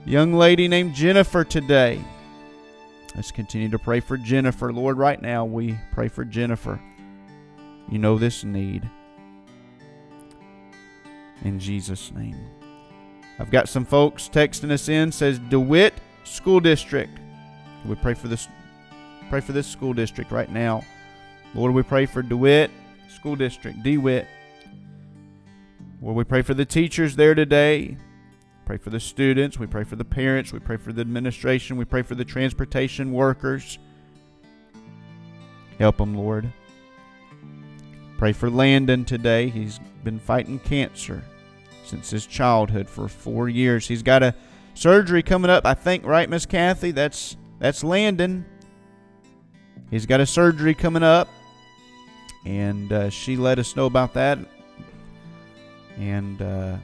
[0.05, 2.03] young lady named Jennifer today.
[3.15, 4.73] Let's continue to pray for Jennifer.
[4.73, 6.81] Lord, right now we pray for Jennifer.
[7.89, 8.89] You know this need.
[11.43, 12.49] In Jesus' name.
[13.39, 15.93] I've got some folks texting us in says DeWitt
[16.23, 17.15] School District.
[17.85, 18.47] We pray for this
[19.29, 20.83] pray for this school district right now.
[21.55, 22.71] Lord, we pray for DeWitt
[23.09, 24.27] School District, DeWitt.
[26.01, 27.97] Lord, we pray for the teachers there today.
[28.65, 29.57] Pray for the students.
[29.57, 30.53] We pray for the parents.
[30.53, 31.75] We pray for the administration.
[31.75, 33.79] We pray for the transportation workers.
[35.79, 36.51] Help them, Lord.
[38.17, 39.49] Pray for Landon today.
[39.49, 41.23] He's been fighting cancer
[41.83, 43.87] since his childhood for four years.
[43.87, 44.35] He's got a
[44.75, 46.91] surgery coming up, I think, right, Miss Kathy?
[46.91, 48.45] That's that's Landon.
[49.89, 51.27] He's got a surgery coming up
[52.49, 54.39] and uh, she let us know about that.
[55.99, 56.77] And uh,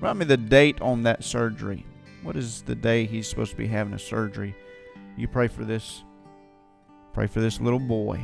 [0.00, 1.86] remind me the date on that surgery.
[2.24, 4.52] What is the day he's supposed to be having a surgery?
[5.16, 6.02] You pray for this.
[7.12, 8.20] Pray for this little boy.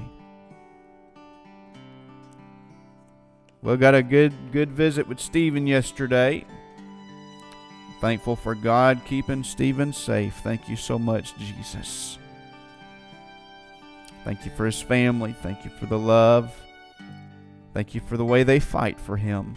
[3.62, 6.44] Well, got a good good visit with Stephen yesterday.
[8.00, 10.34] Thankful for God keeping Stephen safe.
[10.42, 12.18] Thank you so much, Jesus.
[14.26, 15.36] Thank you for his family.
[15.40, 16.52] Thank you for the love.
[17.72, 19.54] Thank you for the way they fight for him.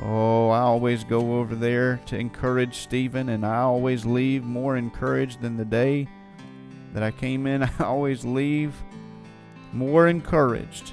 [0.00, 5.40] Oh, I always go over there to encourage Stephen, and I always leave more encouraged
[5.40, 6.06] than the day
[6.92, 7.64] that I came in.
[7.64, 8.72] I always leave
[9.72, 10.92] more encouraged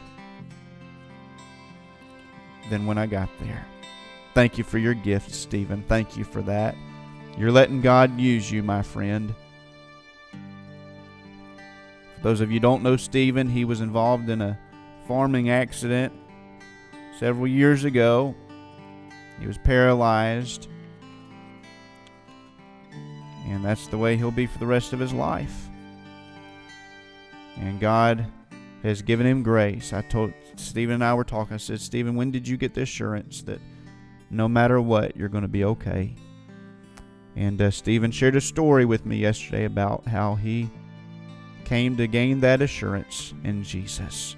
[2.71, 3.67] than when I got there.
[4.33, 5.83] Thank you for your gift, Stephen.
[5.87, 6.73] Thank you for that.
[7.37, 9.35] You're letting God use you, my friend.
[12.21, 14.57] Those of you don't know Stephen, he was involved in a
[15.07, 16.13] farming accident
[17.17, 18.35] several years ago
[19.41, 20.67] he was paralyzed.
[23.47, 25.67] And that's the way he'll be for the rest of his life.
[27.57, 28.27] And God
[28.83, 29.93] has given him grace.
[29.93, 31.55] I told Stephen and I were talking.
[31.55, 33.59] I said, Stephen, when did you get the assurance that
[34.29, 36.15] no matter what, you're going to be okay?
[37.35, 40.69] And uh, Stephen shared a story with me yesterday about how he
[41.71, 44.35] came to gain that assurance in Jesus.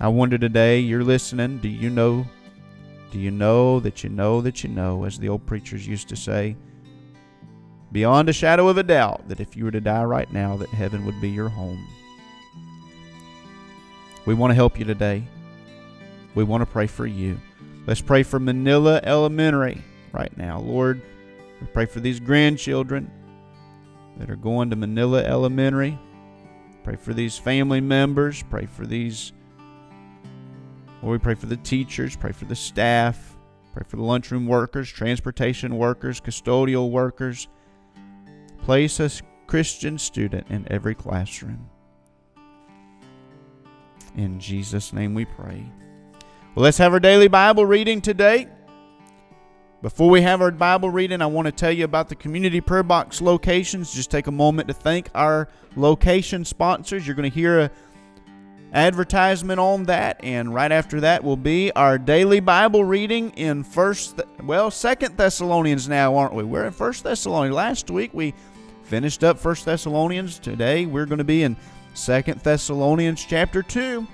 [0.00, 2.26] I wonder today, you're listening, do you know
[3.12, 6.16] do you know that you know that you know, as the old preachers used to
[6.16, 6.56] say,
[7.92, 10.68] beyond a shadow of a doubt, that if you were to die right now, that
[10.70, 11.86] heaven would be your home?
[14.26, 15.22] We want to help you today.
[16.34, 17.40] We want to pray for you.
[17.86, 19.80] Let's pray for Manila Elementary
[20.10, 20.58] right now.
[20.58, 21.00] Lord,
[21.60, 23.08] we pray for these grandchildren
[24.18, 25.98] that are going to Manila Elementary.
[26.82, 28.42] Pray for these family members.
[28.42, 29.32] Pray for these
[31.04, 33.36] Lord, we pray for the teachers, pray for the staff,
[33.74, 37.46] pray for the lunchroom workers, transportation workers, custodial workers.
[38.62, 39.10] Place a
[39.46, 41.68] Christian student in every classroom.
[44.16, 45.62] In Jesus' name we pray.
[46.54, 48.48] Well, let's have our daily Bible reading today.
[49.84, 52.82] Before we have our Bible reading, I want to tell you about the community prayer
[52.82, 53.92] box locations.
[53.92, 57.06] Just take a moment to thank our location sponsors.
[57.06, 57.70] You're going to hear a
[58.72, 64.20] advertisement on that and right after that will be our daily bible reading in first
[64.42, 66.44] well second thessalonians now aren't we?
[66.44, 67.54] We're in first thessalonians.
[67.54, 68.32] Last week we
[68.84, 70.38] finished up first thessalonians.
[70.38, 71.58] Today we're going to be in
[71.92, 74.06] second thessalonians chapter 2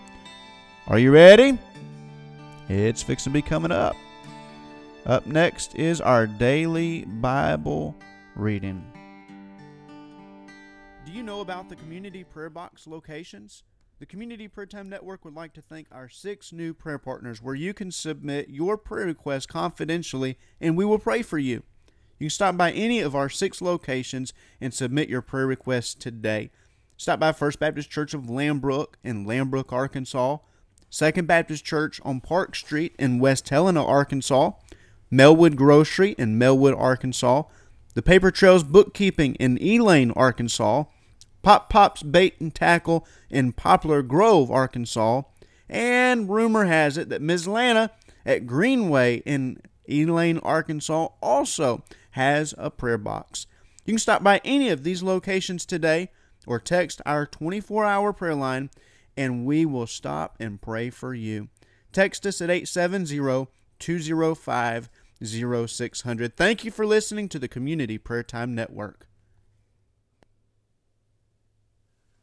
[0.89, 1.61] are you ready?
[2.69, 3.95] It's fixing to be coming up
[5.07, 7.95] up next is our daily bible
[8.37, 8.85] reading
[11.07, 13.63] do you know about the community prayer box locations
[13.99, 17.55] the Community Prayer Time Network would like to thank our six new prayer partners where
[17.55, 21.65] you can submit your prayer request confidentially and we will pray for you.
[22.19, 26.51] You can stop by any of our six locations and submit your prayer requests today.
[26.97, 30.39] Stop by First Baptist Church of Lambrook in Lambrook, Arkansas,
[30.89, 34.53] Second Baptist Church on Park Street in West Helena, Arkansas,
[35.13, 37.43] Melwood Grocery in Melwood, Arkansas,
[37.95, 40.85] the Paper Trails Bookkeeping in Elaine, Arkansas,
[41.43, 45.23] Pop Pop's Bait and Tackle in Poplar Grove, Arkansas.
[45.69, 47.49] And rumor has it that Ms.
[47.49, 47.91] Lana
[48.25, 51.83] at Greenway in Elaine, Arkansas also
[52.13, 53.47] has a prayer box.
[53.85, 56.11] You can stop by any of these locations today
[56.47, 58.71] or text our 24 hour prayer line
[59.17, 61.49] and we will stop and pray for you.
[61.93, 63.49] Text us at 870
[63.81, 64.89] 205
[65.23, 66.37] 0600.
[66.37, 69.07] Thank you for listening to the Community Prayer Time Network.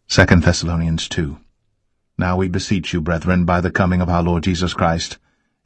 [0.09, 1.37] 2 Thessalonians 2
[2.17, 5.17] Now we beseech you, brethren, by the coming of our Lord Jesus Christ,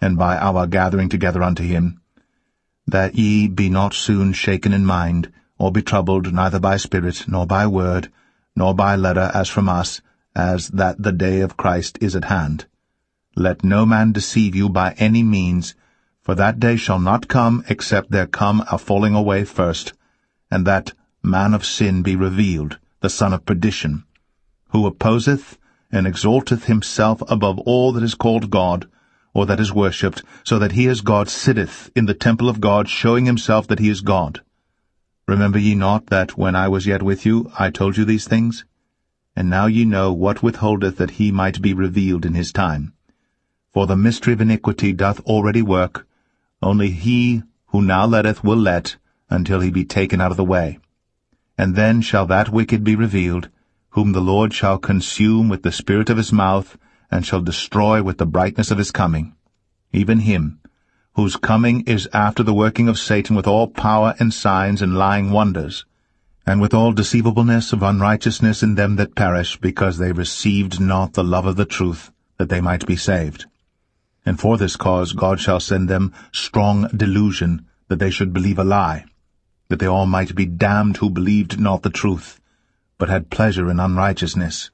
[0.02, 2.02] and by our gathering together unto him,
[2.88, 7.46] that ye be not soon shaken in mind, or be troubled neither by spirit, nor
[7.46, 8.12] by word,
[8.56, 10.02] nor by letter as from us,
[10.36, 12.66] as that the day of Christ is at hand.
[13.36, 15.76] Let no man deceive you by any means,
[16.22, 19.93] for that day shall not come except there come a falling away first,
[20.51, 20.93] and that
[21.24, 24.03] man of sin be revealed, the son of perdition,
[24.69, 25.57] who opposeth
[25.91, 28.88] and exalteth himself above all that is called God,
[29.34, 32.88] or that is worshipped, so that he as God sitteth in the temple of God,
[32.88, 34.41] showing himself that he is God.
[35.28, 38.65] Remember ye not that when I was yet with you I told you these things?
[39.36, 42.93] And now ye know what withholdeth that he might be revealed in his time.
[43.74, 46.05] For the mystery of iniquity doth already work,
[46.62, 48.97] only he who now letteth will let,
[49.30, 50.80] until he be taken out of the way.
[51.57, 53.49] And then shall that wicked be revealed,
[53.91, 56.78] whom the Lord shall consume with the spirit of his mouth,
[57.09, 59.36] and shall destroy with the brightness of his coming,
[59.91, 60.59] even him,
[61.16, 65.32] whose coming is after the working of Satan with all power and signs and lying
[65.32, 65.86] wonders,
[66.45, 71.24] and with all deceivableness of unrighteousness in them that perish, because they received not the
[71.24, 73.45] love of the truth, that they might be saved.
[74.26, 78.63] And for this cause God shall send them strong delusion, that they should believe a
[78.63, 79.05] lie,
[79.69, 82.39] that they all might be damned who believed not the truth,
[82.97, 84.69] but had pleasure in unrighteousness.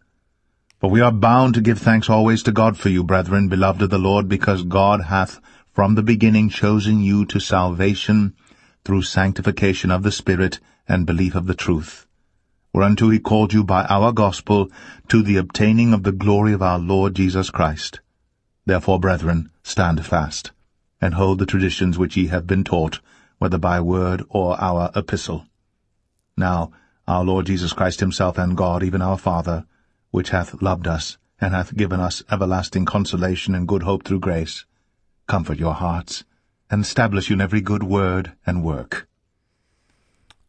[0.80, 3.90] For we are bound to give thanks always to God for you, brethren, beloved of
[3.90, 5.40] the Lord, because God hath
[5.74, 8.36] from the beginning chosen you to salvation
[8.84, 12.06] through sanctification of the Spirit and belief of the truth,
[12.74, 14.70] whereunto he called you by our gospel
[15.08, 18.00] to the obtaining of the glory of our Lord Jesus Christ.
[18.68, 20.52] Therefore, brethren, stand fast,
[21.00, 23.00] and hold the traditions which ye have been taught,
[23.38, 25.46] whether by word or our epistle.
[26.36, 26.74] Now,
[27.08, 29.66] our Lord Jesus Christ himself and God, even our Father,
[30.12, 34.66] which hath loved us, and hath given us everlasting consolation and good hope through grace,
[35.28, 36.26] comfort your hearts,
[36.70, 39.08] and establish you in every good word and work.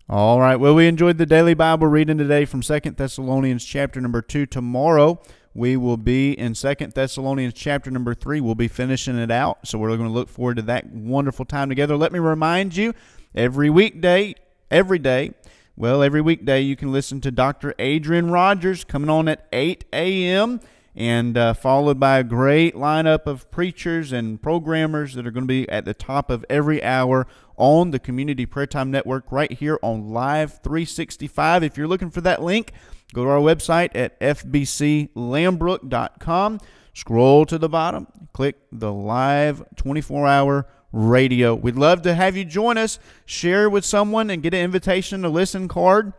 [0.08, 0.56] All right.
[0.56, 4.46] Well, we enjoyed the daily Bible reading today from Second Thessalonians chapter number 2.
[4.46, 5.20] Tomorrow
[5.54, 8.40] we will be in Second Thessalonians chapter number 3.
[8.40, 9.66] We'll be finishing it out.
[9.66, 11.96] So we're going to look forward to that wonderful time together.
[11.96, 12.94] Let me remind you,
[13.34, 14.34] every weekday,
[14.70, 15.32] every day,
[15.76, 17.74] well, every weekday you can listen to Dr.
[17.78, 20.60] Adrian Rogers coming on at 8 a.m
[20.98, 25.48] and uh, followed by a great lineup of preachers and programmers that are going to
[25.48, 27.24] be at the top of every hour
[27.56, 31.62] on the Community Prayer Time Network right here on Live 365.
[31.62, 32.72] If you're looking for that link,
[33.12, 36.60] go to our website at fbclambrook.com.
[36.94, 41.54] Scroll to the bottom, click the live 24 hour radio.
[41.54, 45.28] We'd love to have you join us, share with someone, and get an invitation to
[45.28, 46.12] listen card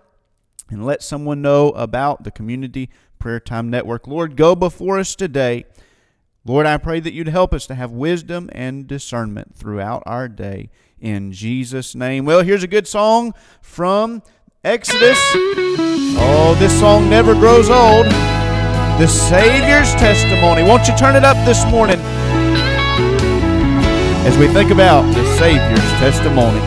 [0.70, 4.08] and let someone know about the Community Prayer Time Network.
[4.08, 5.66] Lord, go before us today.
[6.46, 10.70] Lord, I pray that you'd help us to have wisdom and discernment throughout our day.
[11.00, 12.26] In Jesus' name.
[12.26, 14.22] Well, here's a good song from
[14.66, 15.18] Exodus.
[16.22, 18.06] Oh, this song never grows old.
[19.00, 20.64] The Savior's testimony.
[20.64, 21.98] Won't you turn it up this morning
[24.28, 26.60] as we think about the Savior's testimony?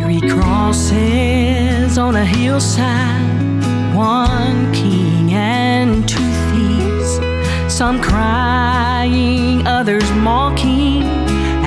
[0.00, 7.20] Three crosses on a hillside, one king and two thieves,
[7.70, 10.91] some crying, others mocking,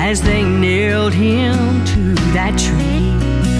[0.06, 3.10] as they nailed him to that tree.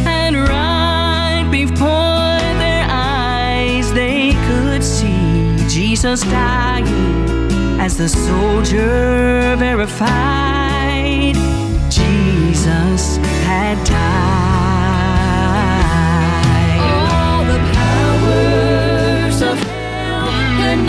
[0.06, 11.34] And right before their eyes, they could see Jesus dying, as the soldier verified.
[11.90, 13.16] Jesus
[13.48, 14.06] had died.
[17.10, 20.80] All the powers of hell could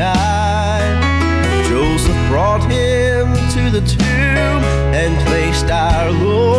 [0.00, 0.96] died.
[1.68, 4.62] Joseph brought him to the tomb
[4.96, 6.49] and placed our Lord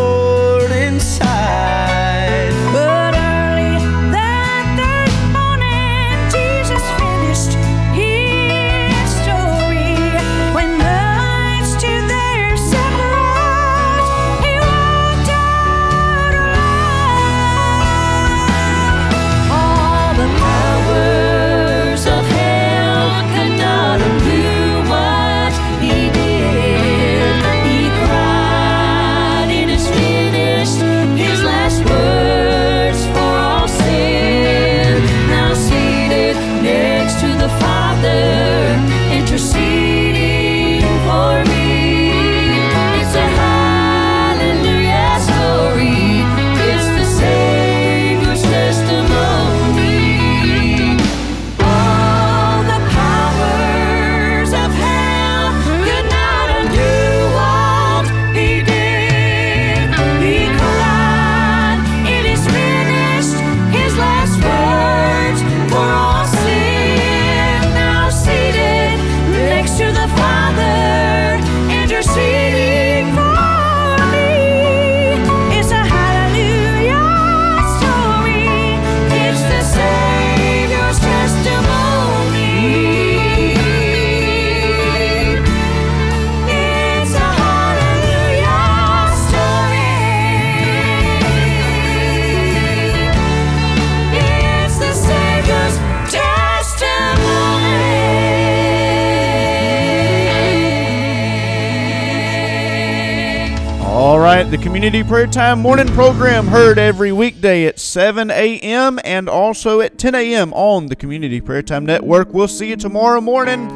[104.91, 108.99] Community Prayer Time morning program heard every weekday at 7 a.m.
[109.05, 110.51] and also at 10 a.m.
[110.53, 112.33] on the Community Prayer Time Network.
[112.33, 113.69] We'll see you tomorrow morning.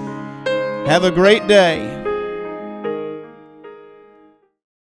[0.86, 2.05] Have a great day.